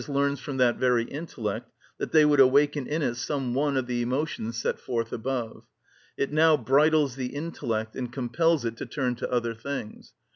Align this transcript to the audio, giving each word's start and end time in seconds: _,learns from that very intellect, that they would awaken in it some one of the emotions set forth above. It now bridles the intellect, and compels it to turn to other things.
_,learns 0.09 0.39
from 0.39 0.57
that 0.57 0.77
very 0.77 1.03
intellect, 1.05 1.71
that 1.99 2.11
they 2.11 2.25
would 2.25 2.39
awaken 2.39 2.87
in 2.87 3.03
it 3.03 3.13
some 3.13 3.53
one 3.53 3.77
of 3.77 3.85
the 3.85 4.01
emotions 4.01 4.57
set 4.57 4.79
forth 4.79 5.13
above. 5.13 5.63
It 6.17 6.33
now 6.33 6.57
bridles 6.57 7.17
the 7.17 7.27
intellect, 7.35 7.95
and 7.95 8.11
compels 8.11 8.65
it 8.65 8.77
to 8.77 8.87
turn 8.87 9.13
to 9.17 9.31
other 9.31 9.53
things. 9.53 10.13